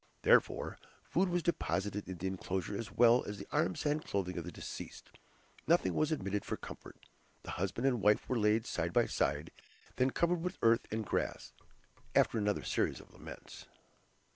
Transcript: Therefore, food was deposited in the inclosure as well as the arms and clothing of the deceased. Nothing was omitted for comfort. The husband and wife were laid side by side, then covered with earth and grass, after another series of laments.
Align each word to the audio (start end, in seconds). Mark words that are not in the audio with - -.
Therefore, 0.23 0.79
food 1.03 1.29
was 1.29 1.43
deposited 1.43 2.09
in 2.09 2.17
the 2.17 2.25
inclosure 2.25 2.75
as 2.75 2.91
well 2.91 3.23
as 3.25 3.37
the 3.37 3.45
arms 3.51 3.85
and 3.85 4.03
clothing 4.03 4.35
of 4.35 4.43
the 4.45 4.51
deceased. 4.51 5.11
Nothing 5.67 5.93
was 5.93 6.11
omitted 6.11 6.43
for 6.43 6.57
comfort. 6.57 6.97
The 7.43 7.51
husband 7.51 7.85
and 7.85 8.01
wife 8.01 8.27
were 8.27 8.39
laid 8.39 8.65
side 8.65 8.93
by 8.93 9.05
side, 9.05 9.51
then 9.97 10.09
covered 10.09 10.41
with 10.41 10.57
earth 10.63 10.87
and 10.91 11.05
grass, 11.05 11.53
after 12.15 12.39
another 12.39 12.63
series 12.63 12.99
of 12.99 13.13
laments. 13.13 13.67